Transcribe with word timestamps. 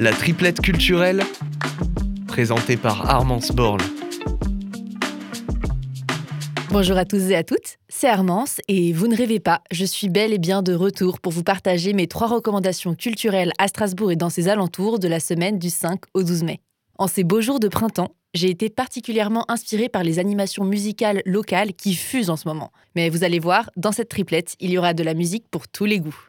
La 0.00 0.12
triplette 0.12 0.60
culturelle, 0.60 1.24
présentée 2.28 2.76
par 2.76 3.10
Armance 3.10 3.50
Borle. 3.50 3.80
Bonjour 6.70 6.96
à 6.96 7.04
tous 7.04 7.30
et 7.30 7.34
à 7.34 7.42
toutes, 7.42 7.78
c'est 7.88 8.06
Armance 8.06 8.60
et 8.68 8.92
vous 8.92 9.08
ne 9.08 9.16
rêvez 9.16 9.40
pas, 9.40 9.60
je 9.72 9.84
suis 9.84 10.08
bel 10.08 10.32
et 10.32 10.38
bien 10.38 10.62
de 10.62 10.72
retour 10.72 11.18
pour 11.18 11.32
vous 11.32 11.42
partager 11.42 11.94
mes 11.94 12.06
trois 12.06 12.28
recommandations 12.28 12.94
culturelles 12.94 13.50
à 13.58 13.66
Strasbourg 13.66 14.12
et 14.12 14.16
dans 14.16 14.30
ses 14.30 14.48
alentours 14.48 15.00
de 15.00 15.08
la 15.08 15.18
semaine 15.18 15.58
du 15.58 15.68
5 15.68 15.98
au 16.14 16.22
12 16.22 16.44
mai. 16.44 16.60
En 16.96 17.08
ces 17.08 17.24
beaux 17.24 17.40
jours 17.40 17.58
de 17.58 17.66
printemps, 17.66 18.14
j'ai 18.34 18.50
été 18.50 18.70
particulièrement 18.70 19.50
inspirée 19.50 19.88
par 19.88 20.04
les 20.04 20.20
animations 20.20 20.64
musicales 20.64 21.22
locales 21.26 21.74
qui 21.74 21.94
fusent 21.94 22.30
en 22.30 22.36
ce 22.36 22.46
moment. 22.46 22.70
Mais 22.94 23.08
vous 23.08 23.24
allez 23.24 23.40
voir, 23.40 23.68
dans 23.76 23.90
cette 23.90 24.10
triplette, 24.10 24.54
il 24.60 24.70
y 24.70 24.78
aura 24.78 24.94
de 24.94 25.02
la 25.02 25.14
musique 25.14 25.48
pour 25.50 25.66
tous 25.66 25.86
les 25.86 25.98
goûts. 25.98 26.28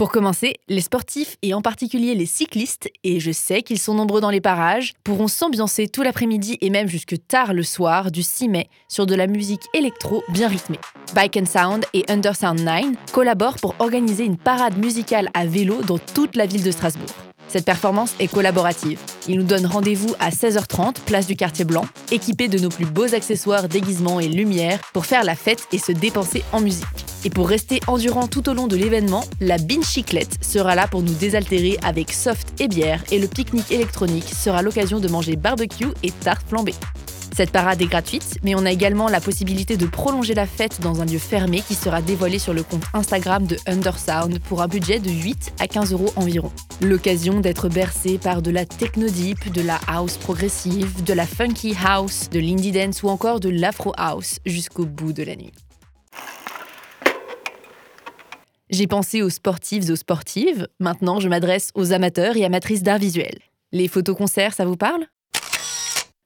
Pour 0.00 0.10
commencer, 0.10 0.54
les 0.66 0.80
sportifs 0.80 1.36
et 1.42 1.52
en 1.52 1.60
particulier 1.60 2.14
les 2.14 2.24
cyclistes, 2.24 2.88
et 3.04 3.20
je 3.20 3.32
sais 3.32 3.60
qu'ils 3.60 3.78
sont 3.78 3.92
nombreux 3.92 4.22
dans 4.22 4.30
les 4.30 4.40
parages, 4.40 4.94
pourront 5.04 5.28
s'ambiancer 5.28 5.88
tout 5.88 6.00
l'après-midi 6.00 6.56
et 6.62 6.70
même 6.70 6.88
jusque 6.88 7.16
tard 7.28 7.52
le 7.52 7.62
soir 7.62 8.10
du 8.10 8.22
6 8.22 8.48
mai 8.48 8.70
sur 8.88 9.04
de 9.04 9.14
la 9.14 9.26
musique 9.26 9.60
électro 9.74 10.24
bien 10.30 10.48
rythmée. 10.48 10.78
Bike 11.14 11.36
and 11.36 11.44
Sound 11.44 11.84
et 11.92 12.06
Undersound 12.08 12.60
9 12.60 13.12
collaborent 13.12 13.58
pour 13.58 13.74
organiser 13.78 14.24
une 14.24 14.38
parade 14.38 14.78
musicale 14.78 15.28
à 15.34 15.44
vélo 15.44 15.82
dans 15.82 15.98
toute 15.98 16.34
la 16.34 16.46
ville 16.46 16.62
de 16.62 16.70
Strasbourg. 16.70 17.14
Cette 17.48 17.66
performance 17.66 18.14
est 18.20 18.32
collaborative. 18.32 18.98
Ils 19.28 19.36
nous 19.36 19.44
donnent 19.44 19.66
rendez-vous 19.66 20.14
à 20.18 20.30
16h30, 20.30 20.94
place 21.04 21.26
du 21.26 21.36
quartier 21.36 21.66
blanc, 21.66 21.84
équipés 22.10 22.48
de 22.48 22.58
nos 22.58 22.70
plus 22.70 22.86
beaux 22.86 23.14
accessoires, 23.14 23.68
déguisements 23.68 24.18
et 24.18 24.28
lumières 24.28 24.80
pour 24.94 25.04
faire 25.04 25.24
la 25.24 25.34
fête 25.34 25.68
et 25.72 25.78
se 25.78 25.92
dépenser 25.92 26.42
en 26.54 26.62
musique. 26.62 27.09
Et 27.24 27.30
pour 27.30 27.48
rester 27.48 27.80
endurant 27.86 28.28
tout 28.28 28.48
au 28.48 28.54
long 28.54 28.66
de 28.66 28.76
l'événement, 28.76 29.24
la 29.40 29.56
Chiclette 29.82 30.38
sera 30.42 30.74
là 30.74 30.86
pour 30.86 31.02
nous 31.02 31.14
désaltérer 31.14 31.78
avec 31.82 32.12
soft 32.12 32.60
et 32.60 32.68
bière 32.68 33.02
et 33.10 33.18
le 33.18 33.28
pique-nique 33.28 33.70
électronique 33.70 34.28
sera 34.28 34.62
l'occasion 34.62 35.00
de 35.00 35.08
manger 35.08 35.36
barbecue 35.36 35.88
et 36.02 36.10
tarte 36.10 36.46
flambée. 36.48 36.74
Cette 37.36 37.52
parade 37.52 37.80
est 37.80 37.86
gratuite, 37.86 38.38
mais 38.42 38.54
on 38.54 38.66
a 38.66 38.70
également 38.70 39.08
la 39.08 39.20
possibilité 39.20 39.76
de 39.76 39.86
prolonger 39.86 40.34
la 40.34 40.46
fête 40.46 40.80
dans 40.80 41.00
un 41.00 41.06
lieu 41.06 41.18
fermé 41.18 41.62
qui 41.62 41.74
sera 41.74 42.02
dévoilé 42.02 42.38
sur 42.38 42.52
le 42.52 42.62
compte 42.62 42.82
Instagram 42.92 43.46
de 43.46 43.56
Undersound 43.66 44.40
pour 44.40 44.62
un 44.62 44.68
budget 44.68 44.98
de 44.98 45.10
8 45.10 45.54
à 45.58 45.66
15 45.66 45.92
euros 45.92 46.12
environ. 46.16 46.50
L'occasion 46.82 47.40
d'être 47.40 47.68
bercé 47.68 48.18
par 48.18 48.42
de 48.42 48.50
la 48.50 48.66
techno 48.66 49.08
deep, 49.08 49.52
de 49.52 49.62
la 49.62 49.80
house 49.86 50.16
progressive, 50.16 51.02
de 51.04 51.14
la 51.14 51.26
funky 51.26 51.74
house, 51.82 52.28
de 52.30 52.40
l'indie 52.40 52.72
dance 52.72 53.02
ou 53.02 53.08
encore 53.08 53.40
de 53.40 53.48
l'afro 53.48 53.92
house 53.96 54.38
jusqu'au 54.44 54.84
bout 54.84 55.12
de 55.12 55.22
la 55.22 55.36
nuit. 55.36 55.52
J'ai 58.72 58.86
pensé 58.86 59.20
aux 59.20 59.30
sportifs 59.30 59.88
et 59.88 59.90
aux 59.90 59.96
sportives, 59.96 60.68
maintenant 60.78 61.18
je 61.18 61.28
m'adresse 61.28 61.70
aux 61.74 61.92
amateurs 61.92 62.36
et 62.36 62.44
amatrices 62.44 62.84
d'art 62.84 62.98
visuel. 62.98 63.36
Les 63.72 63.88
photoconcerts, 63.88 64.54
ça 64.54 64.64
vous 64.64 64.76
parle? 64.76 65.06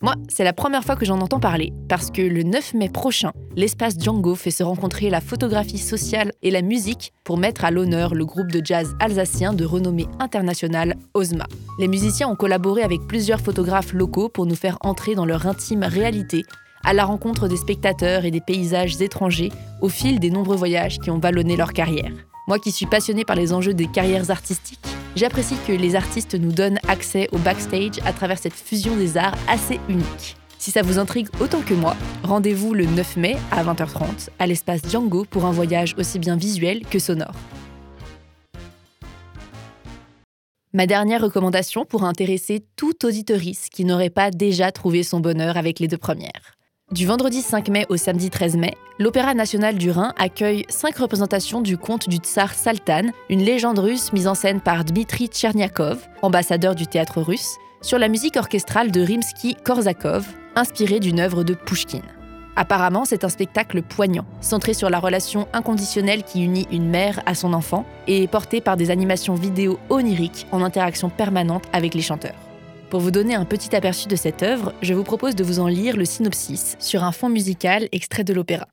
Moi, 0.00 0.16
c'est 0.28 0.42
la 0.42 0.52
première 0.52 0.82
fois 0.82 0.96
que 0.96 1.04
j'en 1.04 1.20
entends 1.20 1.38
parler, 1.38 1.72
parce 1.88 2.10
que 2.10 2.20
le 2.20 2.42
9 2.42 2.74
mai 2.74 2.88
prochain, 2.88 3.30
l'espace 3.54 3.96
Django 3.96 4.34
fait 4.34 4.50
se 4.50 4.64
rencontrer 4.64 5.08
la 5.08 5.20
photographie 5.20 5.78
sociale 5.78 6.32
et 6.42 6.50
la 6.50 6.62
musique 6.62 7.12
pour 7.22 7.38
mettre 7.38 7.64
à 7.64 7.70
l'honneur 7.70 8.12
le 8.12 8.24
groupe 8.24 8.50
de 8.50 8.60
jazz 8.64 8.92
alsacien 8.98 9.52
de 9.52 9.64
renommée 9.64 10.08
internationale 10.18 10.96
Ozma. 11.14 11.46
Les 11.78 11.86
musiciens 11.86 12.28
ont 12.28 12.34
collaboré 12.34 12.82
avec 12.82 13.06
plusieurs 13.06 13.40
photographes 13.40 13.92
locaux 13.92 14.28
pour 14.28 14.46
nous 14.46 14.56
faire 14.56 14.78
entrer 14.80 15.14
dans 15.14 15.26
leur 15.26 15.46
intime 15.46 15.84
réalité, 15.84 16.42
à 16.82 16.92
la 16.92 17.04
rencontre 17.04 17.46
des 17.46 17.56
spectateurs 17.56 18.24
et 18.24 18.32
des 18.32 18.40
paysages 18.40 19.00
étrangers 19.00 19.52
au 19.80 19.88
fil 19.88 20.18
des 20.18 20.30
nombreux 20.30 20.56
voyages 20.56 20.98
qui 20.98 21.12
ont 21.12 21.20
vallonné 21.20 21.56
leur 21.56 21.72
carrière. 21.72 22.10
Moi 22.46 22.58
qui 22.58 22.72
suis 22.72 22.86
passionnée 22.86 23.24
par 23.24 23.36
les 23.36 23.52
enjeux 23.52 23.74
des 23.74 23.86
carrières 23.86 24.30
artistiques, 24.30 24.80
J'apprécie 25.14 25.56
que 25.66 25.72
les 25.72 25.94
artistes 25.94 26.34
nous 26.34 26.52
donnent 26.52 26.78
accès 26.88 27.28
au 27.32 27.38
backstage 27.38 27.98
à 28.06 28.12
travers 28.14 28.38
cette 28.38 28.54
fusion 28.54 28.96
des 28.96 29.18
arts 29.18 29.36
assez 29.46 29.78
unique. 29.88 30.36
Si 30.58 30.70
ça 30.70 30.80
vous 30.80 30.98
intrigue 30.98 31.28
autant 31.40 31.60
que 31.60 31.74
moi, 31.74 31.96
rendez-vous 32.22 32.72
le 32.72 32.86
9 32.86 33.16
mai 33.18 33.36
à 33.50 33.62
20h30 33.62 34.30
à 34.38 34.46
l'espace 34.46 34.80
Django 34.90 35.26
pour 35.28 35.44
un 35.44 35.50
voyage 35.50 35.94
aussi 35.98 36.18
bien 36.18 36.36
visuel 36.36 36.86
que 36.86 36.98
sonore. 36.98 37.34
Ma 40.72 40.86
dernière 40.86 41.20
recommandation 41.20 41.84
pour 41.84 42.04
intéresser 42.04 42.64
tout 42.76 43.04
auditorice 43.04 43.68
qui 43.68 43.84
n'aurait 43.84 44.08
pas 44.08 44.30
déjà 44.30 44.72
trouvé 44.72 45.02
son 45.02 45.20
bonheur 45.20 45.58
avec 45.58 45.78
les 45.78 45.88
deux 45.88 45.98
premières. 45.98 46.56
Du 46.92 47.06
vendredi 47.06 47.40
5 47.40 47.70
mai 47.70 47.86
au 47.88 47.96
samedi 47.96 48.28
13 48.28 48.58
mai, 48.58 48.74
l'Opéra 48.98 49.32
national 49.32 49.76
du 49.76 49.90
Rhin 49.90 50.12
accueille 50.18 50.66
cinq 50.68 50.98
représentations 50.98 51.62
du 51.62 51.78
conte 51.78 52.06
du 52.06 52.18
tsar 52.18 52.52
Saltan, 52.52 53.12
une 53.30 53.40
légende 53.40 53.78
russe 53.78 54.12
mise 54.12 54.28
en 54.28 54.34
scène 54.34 54.60
par 54.60 54.84
Dmitri 54.84 55.28
Tcherniakov, 55.28 56.06
ambassadeur 56.20 56.74
du 56.74 56.86
théâtre 56.86 57.22
russe, 57.22 57.56
sur 57.80 57.98
la 57.98 58.08
musique 58.08 58.36
orchestrale 58.36 58.90
de 58.90 59.00
Rimsky-Korsakov, 59.00 60.24
inspirée 60.54 61.00
d'une 61.00 61.20
œuvre 61.20 61.44
de 61.44 61.54
Pushkin. 61.54 62.02
Apparemment, 62.56 63.06
c'est 63.06 63.24
un 63.24 63.30
spectacle 63.30 63.80
poignant, 63.80 64.26
centré 64.42 64.74
sur 64.74 64.90
la 64.90 65.00
relation 65.00 65.48
inconditionnelle 65.54 66.24
qui 66.24 66.44
unit 66.44 66.68
une 66.70 66.90
mère 66.90 67.22
à 67.24 67.34
son 67.34 67.54
enfant 67.54 67.86
et 68.06 68.28
porté 68.28 68.60
par 68.60 68.76
des 68.76 68.90
animations 68.90 69.34
vidéo 69.34 69.78
oniriques 69.88 70.46
en 70.52 70.62
interaction 70.62 71.08
permanente 71.08 71.64
avec 71.72 71.94
les 71.94 72.02
chanteurs. 72.02 72.51
Pour 72.92 73.00
vous 73.00 73.10
donner 73.10 73.34
un 73.34 73.46
petit 73.46 73.74
aperçu 73.74 74.06
de 74.06 74.16
cette 74.16 74.42
œuvre, 74.42 74.74
je 74.82 74.92
vous 74.92 75.02
propose 75.02 75.34
de 75.34 75.42
vous 75.42 75.60
en 75.60 75.66
lire 75.66 75.96
le 75.96 76.04
synopsis 76.04 76.76
sur 76.78 77.04
un 77.04 77.10
fond 77.10 77.30
musical 77.30 77.88
extrait 77.90 78.22
de 78.22 78.34
l'opéra. 78.34 78.68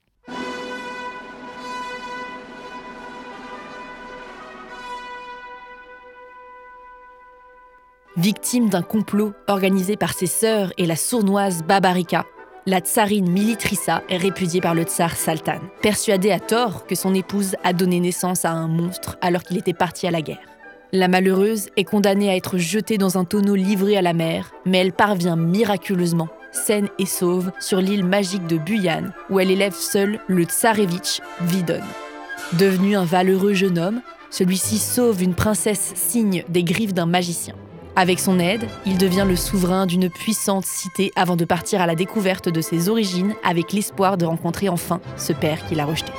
Victime 8.17 8.67
d'un 8.67 8.81
complot 8.81 9.31
organisé 9.47 9.95
par 9.95 10.11
ses 10.11 10.27
sœurs 10.27 10.73
et 10.77 10.85
la 10.85 10.97
sournoise 10.97 11.63
Babarika, 11.63 12.25
la 12.65 12.81
tsarine 12.81 13.29
Militrissa 13.29 14.03
est 14.09 14.17
répudiée 14.17 14.59
par 14.59 14.75
le 14.75 14.83
tsar 14.83 15.15
Saltan, 15.15 15.61
persuadée 15.81 16.31
à 16.31 16.41
tort 16.41 16.85
que 16.87 16.95
son 16.95 17.13
épouse 17.13 17.55
a 17.63 17.71
donné 17.71 18.01
naissance 18.01 18.43
à 18.43 18.51
un 18.51 18.67
monstre 18.67 19.17
alors 19.21 19.43
qu'il 19.43 19.57
était 19.57 19.71
parti 19.71 20.07
à 20.07 20.11
la 20.11 20.21
guerre. 20.21 20.58
La 20.91 21.07
malheureuse 21.07 21.67
est 21.77 21.83
condamnée 21.83 22.31
à 22.31 22.35
être 22.35 22.57
jetée 22.57 22.97
dans 22.97 23.19
un 23.19 23.23
tonneau 23.23 23.53
livré 23.53 23.95
à 23.95 24.01
la 24.01 24.13
mer, 24.13 24.51
mais 24.65 24.79
elle 24.79 24.91
parvient 24.91 25.35
miraculeusement, 25.35 26.29
saine 26.51 26.89
et 26.97 27.05
sauve, 27.05 27.51
sur 27.59 27.77
l'île 27.77 28.03
magique 28.03 28.47
de 28.47 28.57
Buyan, 28.57 29.03
où 29.29 29.39
elle 29.39 29.51
élève 29.51 29.75
seule 29.75 30.19
le 30.27 30.45
tsarevitch 30.45 31.21
Vidon. 31.41 31.83
Devenu 32.53 32.95
un 32.95 33.05
valeureux 33.05 33.53
jeune 33.53 33.77
homme, 33.77 34.01
celui-ci 34.31 34.79
sauve 34.79 35.21
une 35.21 35.35
princesse 35.35 35.91
signe 35.93 36.43
des 36.49 36.63
griffes 36.63 36.95
d'un 36.95 37.05
magicien. 37.05 37.53
Avec 37.95 38.19
son 38.19 38.39
aide, 38.39 38.65
il 38.87 38.97
devient 38.97 39.25
le 39.27 39.35
souverain 39.35 39.85
d'une 39.85 40.09
puissante 40.09 40.65
cité 40.65 41.11
avant 41.15 41.35
de 41.35 41.45
partir 41.45 41.81
à 41.81 41.85
la 41.85 41.93
découverte 41.93 42.49
de 42.49 42.61
ses 42.61 42.89
origines 42.89 43.35
avec 43.43 43.73
l'espoir 43.73 44.17
de 44.17 44.25
rencontrer 44.25 44.69
enfin 44.69 45.01
ce 45.17 45.33
père 45.33 45.63
qu'il 45.67 45.81
a 45.81 45.85
rejeté. 45.85 46.11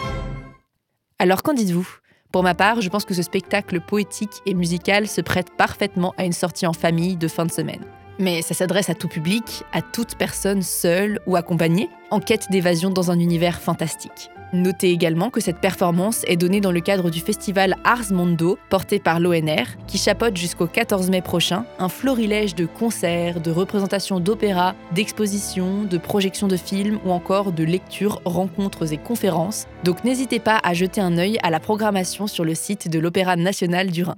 Alors 1.18 1.42
qu'en 1.42 1.54
dites-vous? 1.54 1.99
Pour 2.32 2.44
ma 2.44 2.54
part, 2.54 2.80
je 2.80 2.88
pense 2.88 3.04
que 3.04 3.14
ce 3.14 3.22
spectacle 3.22 3.80
poétique 3.80 4.42
et 4.46 4.54
musical 4.54 5.08
se 5.08 5.20
prête 5.20 5.50
parfaitement 5.56 6.14
à 6.16 6.24
une 6.24 6.32
sortie 6.32 6.66
en 6.66 6.72
famille 6.72 7.16
de 7.16 7.26
fin 7.26 7.44
de 7.44 7.50
semaine. 7.50 7.84
Mais 8.20 8.42
ça 8.42 8.54
s'adresse 8.54 8.88
à 8.88 8.94
tout 8.94 9.08
public, 9.08 9.64
à 9.72 9.82
toute 9.82 10.16
personne 10.16 10.62
seule 10.62 11.20
ou 11.26 11.36
accompagnée, 11.36 11.88
en 12.10 12.20
quête 12.20 12.46
d'évasion 12.50 12.90
dans 12.90 13.10
un 13.10 13.18
univers 13.18 13.60
fantastique. 13.60 14.30
Notez 14.52 14.90
également 14.90 15.30
que 15.30 15.40
cette 15.40 15.58
performance 15.58 16.24
est 16.26 16.36
donnée 16.36 16.60
dans 16.60 16.72
le 16.72 16.80
cadre 16.80 17.08
du 17.08 17.20
festival 17.20 17.76
Ars 17.84 18.10
Mondo, 18.10 18.58
porté 18.68 18.98
par 18.98 19.20
l'ONR, 19.20 19.66
qui 19.86 19.96
chapeaute 19.96 20.36
jusqu'au 20.36 20.66
14 20.66 21.08
mai 21.08 21.22
prochain 21.22 21.64
un 21.78 21.88
florilège 21.88 22.56
de 22.56 22.66
concerts, 22.66 23.40
de 23.40 23.52
représentations 23.52 24.18
d'opéra, 24.18 24.74
d'expositions, 24.92 25.84
de 25.84 25.98
projections 25.98 26.48
de 26.48 26.56
films 26.56 26.98
ou 27.04 27.12
encore 27.12 27.52
de 27.52 27.62
lectures, 27.62 28.20
rencontres 28.24 28.92
et 28.92 28.98
conférences. 28.98 29.66
Donc 29.84 30.02
n'hésitez 30.02 30.40
pas 30.40 30.58
à 30.64 30.74
jeter 30.74 31.00
un 31.00 31.16
œil 31.16 31.38
à 31.44 31.50
la 31.50 31.60
programmation 31.60 32.26
sur 32.26 32.44
le 32.44 32.56
site 32.56 32.88
de 32.88 32.98
l'Opéra 32.98 33.36
national 33.36 33.90
du 33.90 34.02
Rhin. 34.02 34.16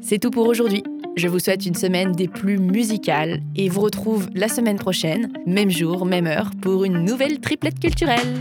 C'est 0.00 0.18
tout 0.18 0.30
pour 0.30 0.46
aujourd'hui. 0.46 0.84
Je 1.16 1.26
vous 1.26 1.40
souhaite 1.40 1.66
une 1.66 1.74
semaine 1.74 2.12
des 2.12 2.28
plus 2.28 2.58
musicales 2.58 3.40
et 3.56 3.68
vous 3.68 3.80
retrouve 3.80 4.28
la 4.34 4.46
semaine 4.46 4.78
prochaine, 4.78 5.32
même 5.46 5.70
jour, 5.70 6.06
même 6.06 6.28
heure, 6.28 6.52
pour 6.62 6.84
une 6.84 7.04
nouvelle 7.04 7.40
triplette 7.40 7.80
culturelle. 7.80 8.36